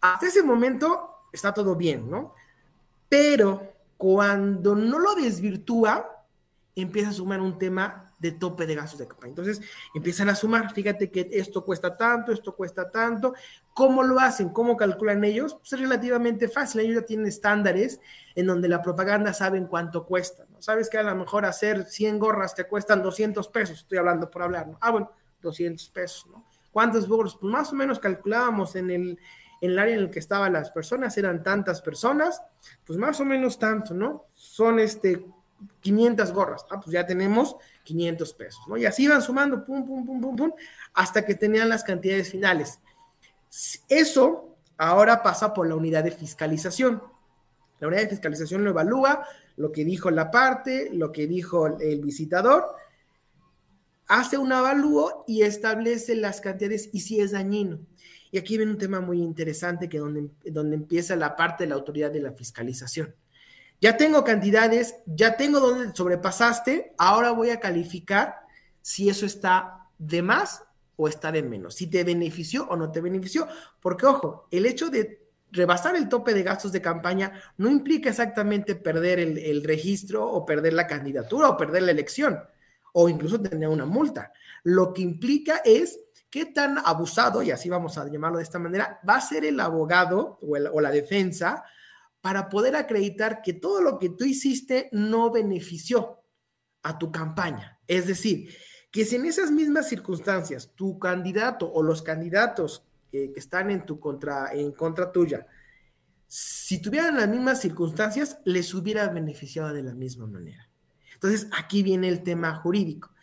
Hasta 0.00 0.26
ese 0.26 0.42
momento 0.42 1.28
está 1.32 1.54
todo 1.54 1.74
bien, 1.74 2.10
¿no? 2.10 2.34
Pero 3.08 3.72
cuando 3.96 4.74
no 4.74 4.98
lo 4.98 5.14
desvirtúa, 5.14 6.24
empieza 6.74 7.10
a 7.10 7.14
sumar 7.14 7.40
un 7.40 7.58
tema 7.58 8.13
de 8.24 8.32
tope 8.32 8.64
de 8.66 8.74
gastos 8.74 8.98
de 8.98 9.06
campaña. 9.06 9.32
Entonces 9.32 9.60
empiezan 9.94 10.30
a 10.30 10.34
sumar, 10.34 10.72
fíjate 10.72 11.10
que 11.10 11.28
esto 11.30 11.62
cuesta 11.62 11.94
tanto, 11.94 12.32
esto 12.32 12.56
cuesta 12.56 12.90
tanto. 12.90 13.34
¿Cómo 13.74 14.02
lo 14.02 14.18
hacen? 14.18 14.48
¿Cómo 14.48 14.78
calculan 14.78 15.24
ellos? 15.24 15.54
Pues 15.54 15.74
es 15.74 15.80
relativamente 15.80 16.48
fácil. 16.48 16.80
Ellos 16.80 17.02
ya 17.02 17.06
tienen 17.06 17.26
estándares 17.26 18.00
en 18.34 18.46
donde 18.46 18.66
la 18.66 18.80
propaganda 18.80 19.34
saben 19.34 19.66
cuánto 19.66 20.06
cuesta. 20.06 20.46
¿no? 20.50 20.62
Sabes 20.62 20.88
que 20.88 20.96
a 20.96 21.02
lo 21.02 21.14
mejor 21.14 21.44
hacer 21.44 21.84
100 21.84 22.18
gorras 22.18 22.54
te 22.54 22.64
cuestan 22.64 23.02
200 23.02 23.46
pesos. 23.48 23.80
Estoy 23.80 23.98
hablando 23.98 24.30
por 24.30 24.42
hablar, 24.42 24.68
¿no? 24.68 24.78
Ah, 24.80 24.90
bueno, 24.90 25.12
200 25.42 25.86
pesos, 25.90 26.26
¿no? 26.28 26.46
¿Cuántos 26.72 27.06
gorros? 27.06 27.36
Pues 27.38 27.52
más 27.52 27.72
o 27.72 27.76
menos 27.76 27.98
calculábamos 27.98 28.74
en 28.74 28.90
el, 28.90 29.18
en 29.60 29.70
el 29.70 29.78
área 29.78 29.96
en 29.96 30.00
el 30.00 30.10
que 30.10 30.18
estaban 30.18 30.54
las 30.54 30.70
personas, 30.70 31.18
eran 31.18 31.42
tantas 31.42 31.82
personas, 31.82 32.40
pues 32.86 32.98
más 32.98 33.20
o 33.20 33.26
menos 33.26 33.58
tanto, 33.58 33.92
¿no? 33.92 34.24
Son 34.34 34.78
este 34.78 35.26
500 35.80 36.32
gorras. 36.32 36.64
Ah, 36.70 36.80
pues 36.80 36.92
ya 36.92 37.06
tenemos 37.06 37.56
500 37.84 38.34
pesos, 38.34 38.62
¿no? 38.68 38.76
Y 38.76 38.86
así 38.86 39.04
iban 39.04 39.22
sumando, 39.22 39.64
pum, 39.64 39.86
pum, 39.86 40.04
pum, 40.04 40.20
pum, 40.20 40.36
pum, 40.36 40.52
hasta 40.94 41.24
que 41.24 41.34
tenían 41.34 41.68
las 41.68 41.84
cantidades 41.84 42.30
finales. 42.30 42.80
Eso 43.88 44.56
ahora 44.76 45.22
pasa 45.22 45.54
por 45.54 45.68
la 45.68 45.76
unidad 45.76 46.04
de 46.04 46.10
fiscalización. 46.10 47.02
La 47.80 47.88
unidad 47.88 48.02
de 48.02 48.08
fiscalización 48.08 48.64
lo 48.64 48.70
evalúa, 48.70 49.26
lo 49.56 49.70
que 49.72 49.84
dijo 49.84 50.10
la 50.10 50.30
parte, 50.30 50.90
lo 50.92 51.12
que 51.12 51.26
dijo 51.26 51.66
el 51.78 52.00
visitador, 52.00 52.74
hace 54.06 54.38
un 54.38 54.52
avalúo 54.52 55.24
y 55.26 55.42
establece 55.42 56.14
las 56.14 56.40
cantidades 56.40 56.90
y 56.92 57.00
si 57.00 57.20
es 57.20 57.32
dañino. 57.32 57.80
Y 58.30 58.38
aquí 58.38 58.56
viene 58.56 58.72
un 58.72 58.78
tema 58.78 59.00
muy 59.00 59.20
interesante 59.20 59.88
que 59.88 59.98
donde, 59.98 60.28
donde 60.44 60.76
empieza 60.76 61.14
la 61.14 61.36
parte 61.36 61.64
de 61.64 61.68
la 61.68 61.76
autoridad 61.76 62.10
de 62.10 62.20
la 62.20 62.32
fiscalización. 62.32 63.14
Ya 63.80 63.96
tengo 63.96 64.24
cantidades, 64.24 64.96
ya 65.06 65.36
tengo 65.36 65.60
donde 65.60 65.94
sobrepasaste, 65.94 66.94
ahora 66.96 67.32
voy 67.32 67.50
a 67.50 67.60
calificar 67.60 68.40
si 68.80 69.08
eso 69.08 69.26
está 69.26 69.88
de 69.98 70.22
más 70.22 70.62
o 70.96 71.08
está 71.08 71.32
de 71.32 71.42
menos, 71.42 71.74
si 71.74 71.86
te 71.88 72.04
benefició 72.04 72.66
o 72.68 72.76
no 72.76 72.90
te 72.90 73.00
benefició, 73.00 73.48
porque 73.80 74.06
ojo, 74.06 74.46
el 74.50 74.66
hecho 74.66 74.90
de 74.90 75.24
rebasar 75.50 75.96
el 75.96 76.08
tope 76.08 76.34
de 76.34 76.42
gastos 76.42 76.72
de 76.72 76.82
campaña 76.82 77.32
no 77.58 77.70
implica 77.70 78.10
exactamente 78.10 78.74
perder 78.74 79.18
el, 79.20 79.64
registro 79.64 80.26
o 80.26 80.44
perder 80.44 80.72
la 80.72 80.86
candidatura 80.86 81.48
o 81.48 81.56
perder 81.56 81.82
la 81.84 81.92
elección 81.92 82.40
o 82.92 83.08
incluso 83.08 83.40
tener 83.40 83.68
una 83.68 83.86
multa. 83.86 84.32
Lo 84.64 84.92
que 84.92 85.02
implica 85.02 85.62
es 85.64 85.98
qué 86.30 86.46
tan 86.46 86.78
abusado, 86.78 87.42
y 87.42 87.50
así 87.50 87.68
vamos 87.68 87.98
a 87.98 88.08
llamarlo 88.08 88.38
de 88.38 88.44
esta 88.44 88.58
manera, 88.58 89.00
va 89.08 89.16
a 89.16 89.20
ser 89.20 89.44
el 89.44 89.58
abogado 89.60 90.38
o 90.42 90.80
la 90.80 90.90
defensa 90.90 91.64
para 92.24 92.48
poder 92.48 92.74
acreditar 92.74 93.42
que 93.42 93.52
todo 93.52 93.82
lo 93.82 93.98
que 93.98 94.08
tú 94.08 94.24
hiciste 94.24 94.88
no 94.92 95.30
benefició 95.30 96.22
a 96.82 96.96
tu 96.96 97.12
campaña. 97.12 97.78
Es 97.86 98.06
decir, 98.06 98.48
que 98.90 99.04
si 99.04 99.16
en 99.16 99.26
esas 99.26 99.50
mismas 99.50 99.90
circunstancias 99.90 100.72
tu 100.74 100.98
candidato 100.98 101.70
o 101.70 101.82
los 101.82 102.00
candidatos 102.00 102.82
que, 103.12 103.30
están 103.36 103.70
en 103.70 103.84
tu 103.84 104.00
contra, 104.00 104.54
en 104.54 104.72
contra 104.72 105.12
tuya, 105.12 105.46
si 106.26 106.80
tuvieran 106.80 107.16
las 107.16 107.28
mismas 107.28 107.60
circunstancias, 107.60 108.38
les 108.46 108.72
hubiera 108.72 109.06
beneficiado 109.08 109.74
de 109.74 109.82
la 109.82 109.92
misma 109.92 110.26
manera. 110.26 110.70
Entonces, 111.12 111.46
aquí 111.52 111.82
viene 111.82 112.08
el 112.08 112.22
tema 112.22 112.54
jurídico 112.54 113.13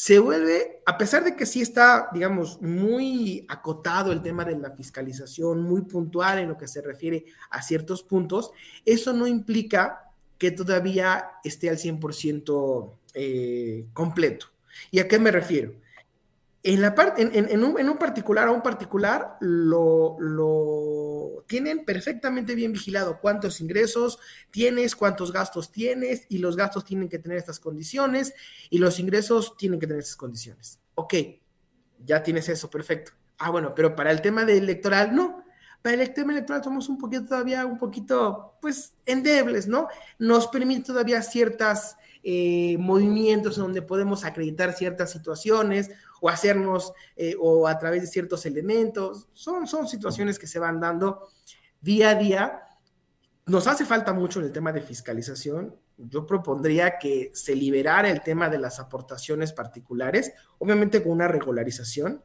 se 0.00 0.18
vuelve, 0.18 0.80
a 0.86 0.96
pesar 0.96 1.24
de 1.24 1.36
que 1.36 1.44
sí 1.44 1.60
está, 1.60 2.08
digamos, 2.14 2.62
muy 2.62 3.44
acotado 3.50 4.12
el 4.12 4.22
tema 4.22 4.46
de 4.46 4.56
la 4.58 4.70
fiscalización, 4.70 5.60
muy 5.60 5.82
puntual 5.82 6.38
en 6.38 6.48
lo 6.48 6.56
que 6.56 6.68
se 6.68 6.80
refiere 6.80 7.26
a 7.50 7.60
ciertos 7.60 8.02
puntos, 8.02 8.50
eso 8.86 9.12
no 9.12 9.26
implica 9.26 10.10
que 10.38 10.52
todavía 10.52 11.32
esté 11.44 11.68
al 11.68 11.76
100% 11.76 12.94
eh, 13.12 13.84
completo. 13.92 14.46
¿Y 14.90 15.00
a 15.00 15.06
qué 15.06 15.18
me 15.18 15.30
refiero? 15.30 15.74
En, 16.62 16.82
la 16.82 16.94
parte, 16.94 17.22
en, 17.22 17.64
un, 17.64 17.96
particular, 17.96 18.48
a 18.48 18.50
un 18.50 18.60
particular, 18.60 19.38
lo, 19.40 20.18
tienen 21.46 21.86
perfectamente 21.86 22.54
bien 22.54 22.72
vigilado 22.72 23.18
cuántos 23.18 23.62
ingresos 23.62 24.18
tienes, 24.50 24.94
cuántos 24.94 25.32
gastos 25.32 25.72
tienes, 25.72 26.26
y 26.28 26.36
los 26.36 26.56
gastos 26.56 26.84
tienen 26.84 27.08
que 27.08 27.18
tener 27.18 27.38
estas 27.38 27.60
condiciones, 27.60 28.34
y 28.68 28.78
los 28.78 29.00
ingresos 29.00 29.56
tienen 29.56 29.80
que 29.80 29.86
tener 29.86 30.00
estas 30.00 30.16
condiciones. 30.16 30.78
Ok, 30.96 31.14
ya 32.04 32.22
tienes 32.22 32.48
eso, 32.50 32.68
perfecto. 32.68 33.12
Ah, 33.38 33.48
bueno, 33.48 33.74
pero 33.74 33.96
para 33.96 34.10
el 34.10 34.20
tema 34.20 34.44
de 34.44 34.58
electoral, 34.58 35.14
no. 35.14 35.42
Para 35.80 36.02
el 36.02 36.12
tema 36.12 36.32
electoral 36.32 36.62
somos 36.62 36.90
un 36.90 36.98
poquito 36.98 37.24
todavía, 37.24 37.64
un 37.64 37.78
poquito, 37.78 38.58
pues, 38.60 38.92
endebles, 39.06 39.66
¿no? 39.66 39.88
Nos 40.18 40.46
permite 40.48 40.88
todavía 40.88 41.22
ciertos 41.22 41.96
eh, 42.22 42.76
movimientos 42.78 43.56
donde 43.56 43.80
podemos 43.80 44.26
acreditar 44.26 44.74
ciertas 44.74 45.10
situaciones 45.10 45.90
o 46.20 46.28
hacernos 46.28 46.92
eh, 47.16 47.34
o 47.38 47.66
a 47.66 47.78
través 47.78 48.02
de 48.02 48.06
ciertos 48.06 48.46
elementos. 48.46 49.28
Son, 49.32 49.66
son 49.66 49.88
situaciones 49.88 50.38
que 50.38 50.46
se 50.46 50.58
van 50.58 50.80
dando 50.80 51.28
día 51.80 52.10
a 52.10 52.14
día. 52.14 52.62
Nos 53.46 53.66
hace 53.66 53.84
falta 53.84 54.12
mucho 54.12 54.40
en 54.40 54.46
el 54.46 54.52
tema 54.52 54.72
de 54.72 54.80
fiscalización. 54.80 55.74
Yo 55.96 56.26
propondría 56.26 56.98
que 56.98 57.30
se 57.34 57.54
liberara 57.54 58.10
el 58.10 58.22
tema 58.22 58.48
de 58.48 58.58
las 58.58 58.80
aportaciones 58.80 59.52
particulares, 59.52 60.32
obviamente 60.58 61.02
con 61.02 61.12
una 61.12 61.28
regularización. 61.28 62.22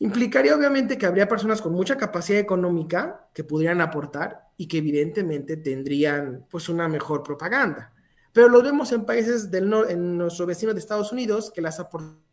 Implicaría 0.00 0.54
obviamente 0.54 0.96
que 0.96 1.06
habría 1.06 1.26
personas 1.26 1.60
con 1.60 1.72
mucha 1.72 1.96
capacidad 1.96 2.38
económica 2.38 3.28
que 3.34 3.42
pudieran 3.42 3.80
aportar 3.80 4.48
y 4.56 4.68
que 4.68 4.78
evidentemente 4.78 5.56
tendrían 5.56 6.46
pues 6.48 6.68
una 6.68 6.88
mejor 6.88 7.24
propaganda. 7.24 7.92
Pero 8.32 8.48
lo 8.48 8.62
vemos 8.62 8.92
en 8.92 9.04
países 9.04 9.50
del 9.50 9.72
en 9.88 10.16
nuestro 10.18 10.46
vecino 10.46 10.72
de 10.72 10.78
Estados 10.78 11.10
Unidos, 11.10 11.50
que 11.52 11.60
las 11.60 11.80
aportaciones 11.80 12.27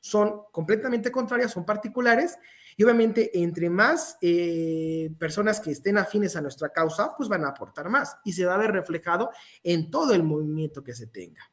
son 0.00 0.42
completamente 0.52 1.10
contrarias, 1.10 1.52
son 1.52 1.64
particulares, 1.64 2.38
y 2.76 2.84
obviamente 2.84 3.30
entre 3.40 3.70
más 3.70 4.18
eh, 4.20 5.10
personas 5.18 5.60
que 5.60 5.70
estén 5.70 5.98
afines 5.98 6.36
a 6.36 6.40
nuestra 6.40 6.70
causa, 6.70 7.14
pues 7.16 7.28
van 7.28 7.44
a 7.44 7.48
aportar 7.48 7.88
más 7.88 8.16
y 8.24 8.32
se 8.32 8.46
va 8.46 8.54
a 8.54 8.58
ver 8.58 8.72
reflejado 8.72 9.30
en 9.62 9.90
todo 9.90 10.14
el 10.14 10.22
movimiento 10.22 10.82
que 10.82 10.94
se 10.94 11.06
tenga. 11.06 11.50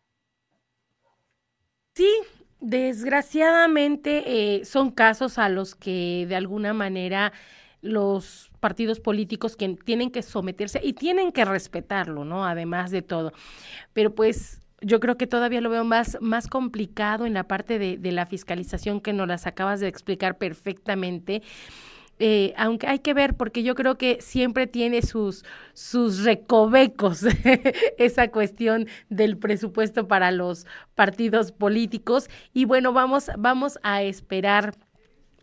Sí, 1.93 2.11
desgraciadamente 2.59 4.23
eh, 4.57 4.65
son 4.65 4.91
casos 4.91 5.37
a 5.37 5.49
los 5.49 5.75
que 5.75 6.25
de 6.27 6.35
alguna 6.35 6.73
manera 6.73 7.33
los 7.81 8.51
partidos 8.59 8.99
políticos 8.99 9.55
que 9.55 9.75
tienen 9.83 10.11
que 10.11 10.21
someterse 10.21 10.79
y 10.83 10.93
tienen 10.93 11.31
que 11.31 11.45
respetarlo, 11.45 12.25
¿no? 12.25 12.45
Además 12.45 12.91
de 12.91 13.01
todo. 13.01 13.33
Pero 13.93 14.13
pues 14.13 14.60
yo 14.81 14.99
creo 14.99 15.17
que 15.17 15.27
todavía 15.27 15.61
lo 15.61 15.69
veo 15.69 15.83
más, 15.83 16.17
más 16.21 16.47
complicado 16.47 17.25
en 17.25 17.33
la 17.33 17.43
parte 17.43 17.79
de, 17.79 18.11
la 18.11 18.25
fiscalización 18.25 18.99
que 18.99 19.13
nos 19.13 19.27
las 19.27 19.47
acabas 19.47 19.79
de 19.79 19.87
explicar 19.87 20.37
perfectamente. 20.37 21.41
eh, 22.19 22.53
aunque 22.57 22.87
hay 22.87 22.99
que 22.99 23.13
ver, 23.13 23.35
porque 23.35 23.63
yo 23.63 23.73
creo 23.75 23.97
que 23.97 24.21
siempre 24.21 24.67
tiene 24.67 25.01
sus, 25.01 25.43
sus 25.73 26.23
recovecos 26.23 27.23
esa 27.97 28.29
cuestión 28.29 28.87
del 29.09 29.37
presupuesto 29.37 30.07
para 30.07 30.31
los 30.31 30.67
partidos 30.95 31.51
políticos. 31.51 32.29
Y 32.53 32.65
bueno, 32.65 32.93
vamos, 32.93 33.31
vamos 33.37 33.79
a 33.83 34.03
esperar 34.03 34.75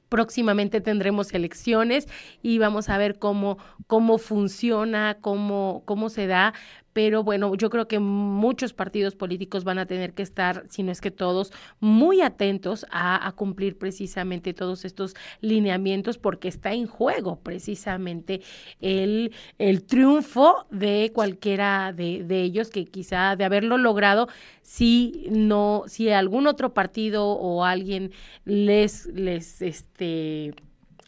próximamente 0.09 0.80
tendremos 0.80 1.33
elecciones 1.33 2.09
y 2.42 2.59
vamos 2.59 2.88
a 2.88 2.99
ver 2.99 3.18
cómo, 3.18 3.59
cómo 3.87 4.18
funciona, 4.18 5.18
cómo, 5.21 5.83
cómo 5.85 6.09
se 6.09 6.26
da, 6.26 6.54
pero 6.99 7.23
bueno, 7.23 7.55
yo 7.55 7.71
creo 7.71 7.87
que 7.87 8.00
muchos 8.00 8.73
partidos 8.73 9.14
políticos 9.14 9.62
van 9.62 9.78
a 9.78 9.87
tener 9.87 10.14
que 10.14 10.25
estar, 10.25 10.64
si 10.69 10.83
no 10.83 10.90
es 10.90 11.00
que 11.00 11.12
todos, 11.12 11.52
muy 11.78 12.23
atentos 12.23 12.85
a, 12.90 13.33
cumplir 13.37 13.78
precisamente 13.78 14.52
todos 14.52 14.85
estos 14.85 15.14
lineamientos 15.40 16.19
porque 16.19 16.49
está 16.49 16.73
en 16.73 16.88
juego 16.88 17.38
precisamente 17.38 18.40
el, 18.81 19.33
el 19.59 19.85
triunfo 19.85 20.67
de 20.73 21.12
cualquiera 21.14 21.93
de, 21.93 22.25
de 22.25 22.43
ellos 22.43 22.69
que 22.69 22.85
quizá 22.85 23.37
de 23.37 23.45
haberlo 23.45 23.78
logrado, 23.78 24.26
si 24.62 25.28
no, 25.31 25.85
si 25.87 26.11
algún 26.11 26.49
otro 26.49 26.75
partido 26.75 27.28
o 27.28 27.64
alguien 27.64 28.11
les, 28.45 29.07
les, 29.07 29.62
este, 29.62 30.52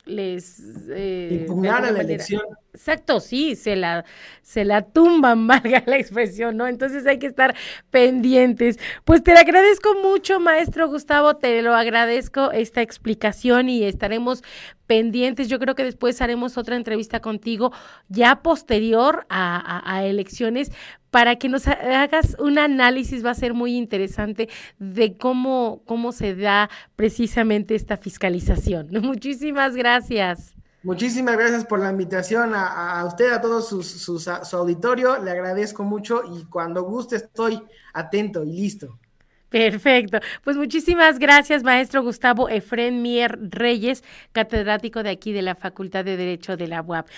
les 0.06 0.62
eh, 0.88 1.48
la 1.48 2.00
elección. 2.00 2.42
Exacto, 2.72 3.18
sí, 3.18 3.56
se 3.56 3.74
la, 3.74 4.04
se 4.42 4.64
la 4.64 4.82
tumban, 4.82 5.46
valga 5.48 5.82
la 5.86 5.96
expresión, 5.96 6.56
¿no? 6.56 6.66
Entonces 6.66 7.06
hay 7.06 7.18
que 7.18 7.26
estar 7.26 7.54
pendientes. 7.90 8.78
Pues 9.04 9.22
te 9.22 9.32
agradezco 9.32 9.94
mucho, 10.02 10.38
maestro 10.38 10.88
Gustavo, 10.88 11.36
te 11.36 11.62
lo 11.62 11.74
agradezco 11.74 12.52
esta 12.52 12.80
explicación 12.80 13.68
y 13.68 13.84
estaremos 13.84 14.42
pendientes. 14.86 15.48
Yo 15.48 15.58
creo 15.58 15.74
que 15.74 15.84
después 15.84 16.20
haremos 16.22 16.58
otra 16.58 16.76
entrevista 16.76 17.20
contigo 17.20 17.72
ya 18.08 18.42
posterior 18.42 19.26
a, 19.28 20.04
elecciones 20.04 20.70
para 21.10 21.36
que 21.36 21.48
nos 21.48 21.66
hagas 21.66 22.36
un 22.38 22.58
análisis, 22.58 23.24
va 23.24 23.30
a 23.30 23.34
ser 23.34 23.52
muy 23.52 23.76
interesante 23.76 24.48
de 24.78 25.16
cómo, 25.16 25.82
cómo 25.86 26.12
se 26.12 26.36
da 26.36 26.70
precisamente 26.94 27.74
esta 27.74 27.96
fiscalización. 27.96 28.88
Muchísimas 29.02 29.74
gracias. 29.74 30.54
Muchísimas 30.82 31.36
gracias 31.36 31.66
por 31.66 31.78
la 31.78 31.90
invitación 31.90 32.52
a, 32.54 33.04
usted, 33.06 33.32
a 33.32 33.40
todo 33.40 33.60
su 33.60 34.56
auditorio. 34.56 35.22
Le 35.22 35.30
agradezco 35.30 35.84
mucho 35.84 36.22
y 36.34 36.44
cuando 36.44 36.84
guste 36.84 37.16
estoy 37.16 37.62
atento 37.92 38.42
y 38.44 38.52
listo. 38.52 38.98
Perfecto. 39.50 40.20
Pues 40.44 40.56
muchísimas 40.56 41.18
gracias, 41.18 41.64
maestro 41.64 42.04
Gustavo 42.04 42.48
Efren 42.48 43.02
Mier 43.02 43.36
Reyes, 43.50 44.04
catedrático 44.30 45.02
de 45.02 45.10
aquí 45.10 45.32
de 45.32 45.42
la 45.42 45.56
Facultad 45.56 46.04
de 46.04 46.16
Derecho 46.16 46.56
de 46.56 46.68
la 46.68 46.82
UAP. 46.82 47.08